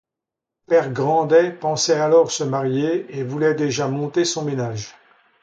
Le 0.65 0.69
père 0.71 0.91
Grandet 0.91 1.51
pensait 1.51 1.93
alors 1.99 2.31
se 2.31 2.43
marier, 2.43 3.05
et 3.15 3.21
voulait 3.21 3.53
déjà 3.53 3.87
monter 3.87 4.25
son 4.25 4.43
ménage. 4.43 4.95